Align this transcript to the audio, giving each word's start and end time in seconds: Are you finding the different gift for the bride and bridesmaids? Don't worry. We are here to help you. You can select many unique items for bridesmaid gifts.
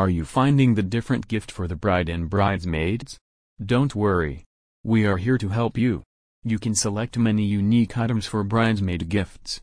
Are 0.00 0.08
you 0.08 0.24
finding 0.24 0.70
the 0.76 0.90
different 0.96 1.28
gift 1.28 1.50
for 1.52 1.68
the 1.68 1.76
bride 1.76 2.08
and 2.08 2.30
bridesmaids? 2.30 3.18
Don't 3.72 3.94
worry. 3.94 4.44
We 4.82 5.04
are 5.04 5.18
here 5.18 5.36
to 5.36 5.50
help 5.50 5.76
you. 5.76 6.04
You 6.42 6.58
can 6.58 6.74
select 6.74 7.18
many 7.18 7.44
unique 7.44 7.98
items 7.98 8.24
for 8.24 8.42
bridesmaid 8.42 9.10
gifts. 9.10 9.58